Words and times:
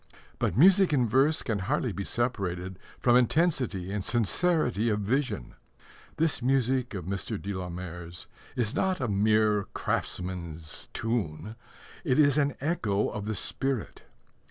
But 0.39 0.57
music 0.57 0.91
in 0.93 1.07
verse 1.07 1.43
can 1.43 1.59
hardly 1.59 1.91
be 1.93 2.03
separated 2.05 2.79
from 2.97 3.15
intensity 3.15 3.91
and 3.91 4.03
sincerity 4.03 4.89
of 4.89 5.01
vision. 5.01 5.53
This 6.17 6.41
music 6.41 6.95
of 6.95 7.05
Mr. 7.05 7.39
de 7.39 7.53
la 7.53 7.69
Mare's 7.69 8.25
is 8.55 8.73
not 8.73 8.99
a 8.99 9.07
mere 9.07 9.65
craftsman's 9.75 10.87
tune: 10.91 11.55
it 12.03 12.17
is 12.17 12.39
an 12.39 12.55
echo 12.59 13.09
of 13.09 13.25
the 13.27 13.35
spirit. 13.35 14.01